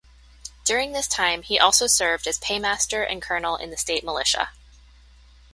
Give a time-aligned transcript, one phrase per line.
[0.65, 4.49] During this time he also served as paymaster and colonel in the state militia.